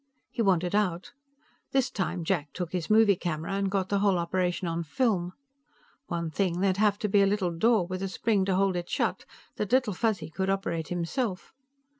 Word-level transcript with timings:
He 0.31 0.41
wanted 0.41 0.73
out; 0.73 1.11
this 1.73 1.91
time 1.91 2.23
Jack 2.23 2.53
took 2.53 2.71
his 2.71 2.89
movie 2.89 3.15
camera 3.15 3.51
and 3.53 3.69
got 3.69 3.89
the 3.89 3.99
whole 3.99 4.17
operation 4.17 4.67
on 4.67 4.81
film. 4.83 5.33
One 6.07 6.31
thing, 6.31 6.59
there'd 6.59 6.77
have 6.77 6.97
to 7.01 7.07
be 7.07 7.21
a 7.21 7.27
little 7.27 7.51
door, 7.55 7.85
with 7.85 8.01
a 8.01 8.07
spring 8.09 8.43
to 8.45 8.55
hold 8.55 8.75
it 8.75 8.89
shut, 8.89 9.25
that 9.57 9.71
little 9.71 9.93
Fuzzy 9.93 10.31
could 10.31 10.49
operate 10.49 10.87
himself. 10.87 11.53